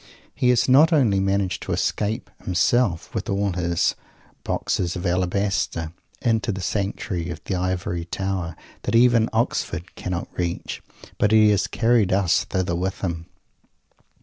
He 0.33 0.49
has 0.49 0.67
not 0.67 0.91
only 0.91 1.19
managed 1.19 1.61
to 1.61 1.73
escape, 1.73 2.31
himself, 2.43 3.13
with 3.13 3.29
all 3.29 3.51
his 3.51 3.93
"Boxes 4.43 4.95
of 4.95 5.05
Alabaster," 5.05 5.93
into 6.23 6.51
the 6.51 6.59
sanctuary 6.59 7.29
of 7.29 7.39
the 7.43 7.53
Ivory 7.53 8.05
Tower, 8.05 8.55
that 8.81 8.95
even 8.95 9.29
Oxford 9.31 9.93
cannot 9.93 10.27
reach, 10.35 10.81
but 11.19 11.31
he 11.31 11.49
has 11.51 11.67
carried 11.67 12.11
us 12.11 12.45
thither 12.45 12.75
with 12.75 13.01
him. 13.01 13.27